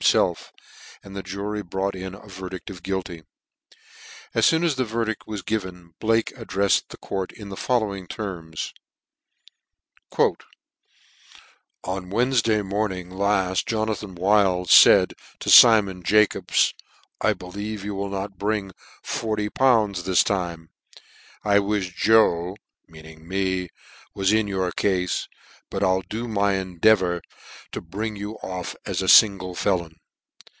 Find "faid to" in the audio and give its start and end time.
14.71-15.49